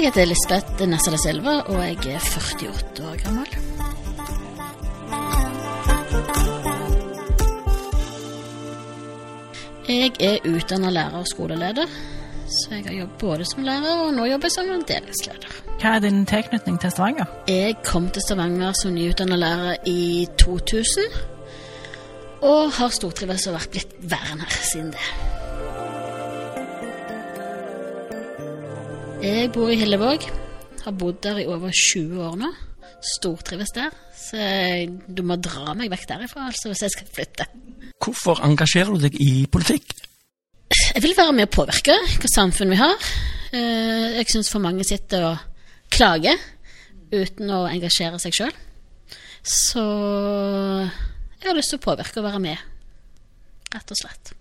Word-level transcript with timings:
Jeg 0.00 0.14
heter 0.14 0.30
Lisbeth 0.30 0.86
Nessa 0.88 1.10
da 1.12 1.18
Silva, 1.20 1.52
og 1.68 1.82
jeg 1.84 2.14
er 2.14 2.22
48 2.24 3.02
år 3.04 3.18
gammel. 3.20 3.50
Jeg 9.90 10.14
er 10.24 10.46
utdanna 10.48 10.88
lærer 10.88 11.18
og 11.18 11.28
skoleleder, 11.28 11.92
så 12.48 12.78
jeg 12.78 12.86
har 12.86 12.96
jobbet 12.96 13.18
både 13.20 13.48
som 13.50 13.60
lærer 13.68 14.00
og 14.06 14.14
nå 14.16 14.24
jobber 14.30 14.48
jeg 14.48 14.54
som 14.54 14.86
delingsleder. 14.88 15.58
Hva 15.82 15.92
er 15.98 16.04
din 16.06 16.24
tilknytning 16.24 16.78
til 16.80 16.94
Stavanger? 16.94 17.28
Jeg 17.52 17.76
kom 17.84 18.08
til 18.08 18.24
Stavanger 18.24 18.72
som 18.80 18.96
nyutdanna 18.96 19.36
lærer 19.36 19.84
i 19.84 20.24
2000, 20.40 21.12
og 22.40 22.72
har 22.78 22.96
stortrives 22.96 23.50
og 23.52 23.58
vært 23.58 23.76
blitt 23.76 23.92
værende 24.00 24.48
her 24.48 24.64
siden 24.70 24.96
det. 24.96 25.29
Jeg 29.20 29.50
bor 29.52 29.68
i 29.70 29.76
Hillevåg. 29.76 30.24
Har 30.84 30.94
bodd 30.96 31.18
der 31.24 31.40
i 31.42 31.46
over 31.50 31.72
20 31.74 32.20
år 32.24 32.36
nå. 32.40 32.50
Stortrives 33.16 33.72
der. 33.76 33.92
Så 34.16 34.40
du 35.08 35.22
må 35.26 35.36
dra 35.40 35.74
meg 35.76 35.90
vekk 35.92 36.06
derifra 36.08 36.46
altså, 36.48 36.70
hvis 36.70 36.82
jeg 36.86 36.94
skal 36.94 37.10
flytte. 37.16 37.46
Hvorfor 38.00 38.40
engasjerer 38.46 38.94
du 38.96 39.04
deg 39.04 39.18
i 39.20 39.44
politikk? 39.52 39.92
Jeg 40.94 41.02
vil 41.04 41.16
være 41.18 41.34
med 41.36 41.48
å 41.48 41.52
påvirke 41.52 41.96
hva 42.22 42.30
samfunn 42.32 42.72
vi 42.72 42.80
har. 42.80 42.96
Eh, 43.52 44.18
Jeg 44.20 44.30
syns 44.32 44.50
for 44.52 44.62
mange 44.62 44.86
sitter 44.88 45.26
og 45.32 45.46
klager 45.92 46.38
uten 47.12 47.50
å 47.50 47.64
engasjere 47.68 48.20
seg 48.22 48.36
sjøl. 48.36 48.52
Så 49.44 49.82
jeg 51.40 51.48
har 51.48 51.56
lyst 51.56 51.72
til 51.74 51.80
å 51.80 51.84
påvirke 51.84 52.20
og 52.20 52.28
være 52.28 52.42
med, 52.44 52.60
rett 53.74 53.92
og 53.94 53.98
slett. 53.98 54.32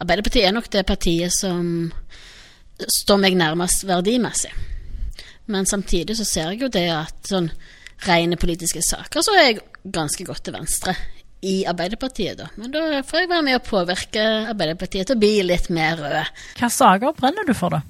Arbeiderpartiet 0.00 0.48
er 0.48 0.54
nok 0.56 0.70
det 0.72 0.86
partiet 0.88 1.34
som 1.34 1.90
står 2.88 3.20
meg 3.20 3.36
nærmest 3.38 3.84
verdimessig. 3.88 4.52
Men 5.50 5.66
samtidig 5.66 6.16
så 6.18 6.26
ser 6.26 6.52
jeg 6.52 6.64
jo 6.64 6.72
det 6.72 6.86
at 6.94 7.30
sånn 7.30 7.50
rene 8.06 8.38
politiske 8.40 8.82
saker, 8.84 9.24
så 9.24 9.34
er 9.36 9.48
jeg 9.48 9.62
ganske 9.92 10.24
godt 10.24 10.44
til 10.46 10.56
venstre 10.56 10.94
i 11.46 11.62
Arbeiderpartiet, 11.68 12.36
da. 12.38 12.48
Men 12.60 12.72
da 12.72 13.00
får 13.06 13.22
jeg 13.22 13.30
være 13.30 13.46
med 13.46 13.56
å 13.56 13.64
påvirke 13.64 14.24
Arbeiderpartiet 14.52 15.08
til 15.08 15.16
å 15.16 15.20
bli 15.22 15.32
litt 15.46 15.70
mer 15.72 15.96
røde. 16.00 16.24
Hvilke 16.52 16.72
saker 16.74 17.16
brenner 17.16 17.48
du 17.48 17.54
for, 17.56 17.76
da? 17.76 17.80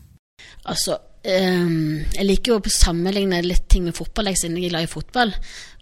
Altså, 0.70 0.97
um, 1.27 1.98
jeg 2.14 2.27
liker 2.27 2.54
jo 2.54 2.60
å 2.60 2.75
sammenligne 2.75 3.42
litt 3.44 3.66
ting 3.70 3.86
med 3.88 3.98
fotball, 3.98 4.30
jeg 4.30 4.42
siden 4.42 4.58
jeg 4.60 4.70
er 4.70 4.77
glad 4.77 4.86
i 4.86 4.92
fotball, 4.92 5.34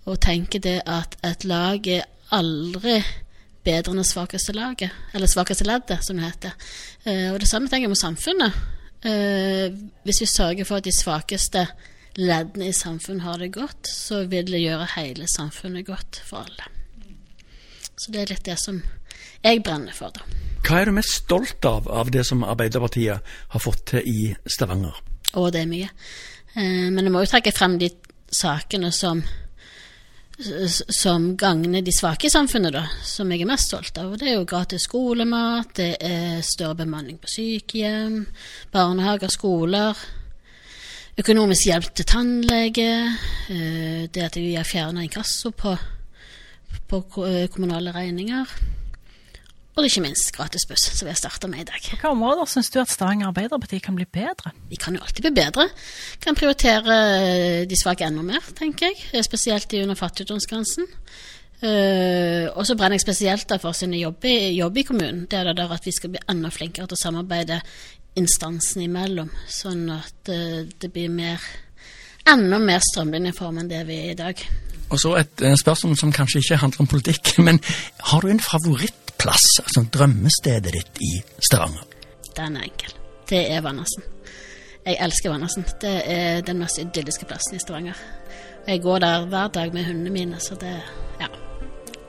og 0.08 0.20
tenker 0.24 0.64
det 0.64 0.78
at 0.88 1.18
et 1.28 1.44
lag 1.48 1.90
er 1.92 2.08
aldri 2.32 3.02
bedre 3.66 3.92
enn 3.92 4.00
det 4.00 4.08
svakeste 4.08 4.54
laget, 4.56 4.94
eller 5.12 5.28
svakeste 5.28 5.66
leddet, 5.68 6.00
som 6.06 6.16
det 6.16 6.30
heter. 6.30 6.56
Uh, 7.04 7.34
og 7.34 7.40
det 7.42 7.50
samme 7.50 7.68
tenker 7.68 7.88
jeg 7.88 7.96
med 7.96 8.00
samfunnet. 8.00 8.60
Eh, 9.06 9.68
hvis 10.02 10.22
vi 10.24 10.26
sørger 10.26 10.66
for 10.66 10.80
at 10.80 10.88
de 10.88 10.94
svakeste 10.94 11.66
leddene 12.18 12.70
i 12.70 12.74
samfunnet 12.74 13.22
har 13.22 13.38
det 13.38 13.52
godt, 13.54 13.90
så 13.90 14.24
vil 14.26 14.50
det 14.50 14.62
gjøre 14.64 14.88
hele 14.96 15.28
samfunnet 15.30 15.86
godt 15.86 16.22
for 16.26 16.42
alle. 16.42 16.66
Så 17.98 18.12
det 18.14 18.22
er 18.22 18.32
litt 18.32 18.46
det 18.46 18.58
som 18.58 18.80
jeg 19.44 19.62
brenner 19.62 19.94
for, 19.94 20.10
da. 20.14 20.24
Hva 20.66 20.80
er 20.80 20.90
du 20.90 20.96
mest 20.96 21.14
stolt 21.22 21.64
av 21.68 21.86
av 21.88 22.10
det 22.12 22.24
som 22.26 22.42
Arbeiderpartiet 22.44 23.30
har 23.54 23.62
fått 23.62 23.84
til 23.92 24.08
i 24.10 24.32
Stavanger? 24.50 24.98
Å, 25.38 25.46
det 25.54 25.62
er 25.62 25.70
mye. 25.70 25.90
Eh, 26.54 26.88
men 26.90 27.04
jeg 27.04 27.14
må 27.14 27.22
jo 27.22 27.30
trekke 27.30 27.54
frem 27.54 27.78
de 27.78 27.92
sakene 28.34 28.90
som 28.92 29.22
som 30.38 31.36
gagner 31.36 31.82
de 31.82 31.92
svake 31.92 32.28
i 32.28 32.30
samfunnet, 32.30 32.72
da, 32.74 32.84
som 33.02 33.30
jeg 33.32 33.42
er 33.42 33.50
mest 33.50 33.72
stolt 33.72 33.98
av. 33.98 34.14
Det 34.18 34.28
er 34.30 34.36
jo 34.36 34.46
gratis 34.46 34.86
skolemat, 34.86 35.72
det 35.74 35.90
er 35.98 36.40
større 36.46 36.78
bemanning 36.84 37.18
på 37.18 37.30
sykehjem, 37.32 38.20
barnehager, 38.74 39.32
skoler, 39.34 39.98
økonomisk 41.18 41.66
hjelp 41.66 41.90
til 41.90 42.06
tannlege, 42.06 42.90
eh, 43.50 44.06
det 44.06 44.26
at 44.28 44.38
vi 44.38 44.54
har 44.54 44.68
fjerna 44.68 45.02
inkasso 45.02 45.50
på, 45.50 45.74
på 46.86 47.02
eh, 47.26 47.48
kommunale 47.50 47.94
regninger, 47.96 48.54
og 49.78 49.88
ikke 49.88 50.02
minst 50.04 50.32
gratis 50.34 50.66
buss, 50.68 50.88
som 50.98 51.06
vi 51.06 51.12
har 51.12 51.18
starta 51.18 51.48
med 51.50 51.62
i 51.62 51.68
dag. 51.68 51.80
På 51.82 51.94
hvilke 51.94 52.12
områder 52.12 52.50
syns 52.50 52.70
du 52.74 52.80
at 52.82 52.90
Stavanger 52.92 53.30
Arbeiderparti 53.30 53.80
kan 53.84 53.96
bli 53.98 54.06
bedre? 54.10 54.52
Vi 54.70 54.78
kan 54.80 54.96
jo 54.96 55.02
alltid 55.04 55.28
bli 55.28 55.34
bedre. 55.38 55.68
Kan 56.24 56.38
prioritere 56.38 56.98
eh, 57.22 57.62
de 57.68 57.78
svake 57.78 58.06
enda 58.06 58.24
mer, 58.26 58.44
tenker 58.58 58.90
jeg. 58.90 59.00
Eh, 59.12 59.24
Spesielt 59.26 59.70
de 59.70 59.82
under 59.86 59.98
fattigdomsgrensen. 59.98 60.88
Uh, 61.58 62.46
og 62.54 62.62
så 62.68 62.76
brenner 62.78 62.94
jeg 62.94 63.02
spesielt 63.02 63.50
for 63.58 63.74
sin 63.74 63.96
jobb 63.98 64.22
i, 64.30 64.54
jobb 64.54 64.76
i 64.78 64.84
kommunen. 64.86 65.24
Det 65.26 65.40
er 65.40 65.48
det 65.48 65.56
der 65.58 65.72
at 65.74 65.86
vi 65.88 65.90
skal 65.90 66.12
bli 66.12 66.20
enda 66.30 66.52
flinkere 66.54 66.86
til 66.86 66.94
å 66.94 67.00
samarbeide 67.00 67.56
instansene 68.18 68.84
imellom, 68.86 69.32
sånn 69.50 69.88
at 69.90 70.30
uh, 70.30 70.62
det 70.70 70.92
blir 70.94 71.10
mer 71.10 71.42
enda 72.28 72.60
mer 72.62 72.84
strømlinjeform 72.84 73.58
enn 73.62 73.70
det 73.72 73.82
vi 73.88 73.98
er 74.04 74.12
i 74.12 74.18
dag. 74.18 74.44
Og 74.88 75.00
så 75.00 75.14
et 75.20 75.44
eh, 75.44 75.56
spørsmål 75.58 75.98
som 76.00 76.12
kanskje 76.14 76.42
ikke 76.42 76.60
handler 76.62 76.84
om 76.84 76.90
politikk, 76.90 77.34
men 77.46 77.60
har 78.12 78.24
du 78.24 78.30
en 78.30 78.42
favorittplass, 79.18 79.60
altså 79.64 79.82
drømmestedet 79.92 80.72
ditt 80.72 81.00
i 81.00 81.22
Stavanger? 81.42 81.82
Den 82.36 82.56
er 82.56 82.62
enkel. 82.68 82.94
Det 83.28 83.50
er 83.50 83.60
Vannersen. 83.62 84.02
Jeg 84.86 84.96
elsker 85.00 85.30
Vannersen. 85.30 85.64
Det 85.80 86.02
er 86.06 86.40
den 86.42 86.58
mest 86.58 86.78
idylliske 86.78 87.26
plassen 87.26 87.56
i 87.56 87.58
Stavanger. 87.58 87.96
Og 88.64 88.68
jeg 88.68 88.82
går 88.82 88.98
der 88.98 89.26
hver 89.26 89.48
dag 89.48 89.72
med 89.74 89.84
hundene 89.84 90.10
mine, 90.10 90.40
så 90.40 90.54
det 90.54 90.82
Ja. 91.20 91.26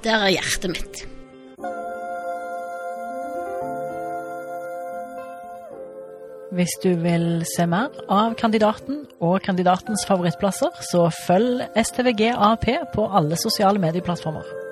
Der 0.04 0.16
er 0.16 0.30
hjertet 0.30 0.70
mitt. 0.70 1.06
Hvis 6.52 6.70
du 6.84 6.96
vil 6.96 7.46
se 7.56 7.66
mer 7.68 7.90
av 8.10 8.36
kandidaten 8.36 9.06
og 9.22 9.42
kandidatens 9.42 10.06
favorittplasser, 10.08 10.70
så 10.92 11.10
følg 11.28 11.62
STVG 11.76 12.34
AP 12.34 12.66
på 12.94 13.06
alle 13.12 13.36
sosiale 13.38 13.80
medieplattformer. 13.80 14.69